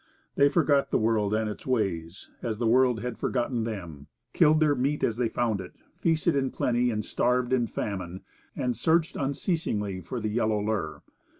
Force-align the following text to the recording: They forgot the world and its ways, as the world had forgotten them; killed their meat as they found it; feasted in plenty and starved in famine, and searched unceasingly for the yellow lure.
They 0.33 0.49
forgot 0.49 0.89
the 0.89 0.97
world 0.97 1.31
and 1.31 1.47
its 1.47 1.67
ways, 1.67 2.31
as 2.41 2.57
the 2.57 2.65
world 2.65 3.01
had 3.01 3.19
forgotten 3.19 3.65
them; 3.65 4.07
killed 4.33 4.59
their 4.59 4.73
meat 4.73 5.03
as 5.03 5.17
they 5.17 5.29
found 5.29 5.61
it; 5.61 5.73
feasted 5.99 6.35
in 6.35 6.49
plenty 6.49 6.89
and 6.89 7.05
starved 7.05 7.53
in 7.53 7.67
famine, 7.67 8.23
and 8.55 8.75
searched 8.75 9.15
unceasingly 9.15 10.01
for 10.01 10.19
the 10.19 10.29
yellow 10.29 10.59
lure. 10.59 11.03